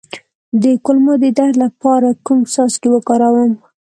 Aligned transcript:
د 0.63 0.63
کولمو 0.85 1.13
د 1.23 1.25
درد 1.37 1.55
لپاره 1.63 2.09
کوم 2.25 2.39
څاڅکي 2.53 2.89
وکاروم؟ 2.91 3.51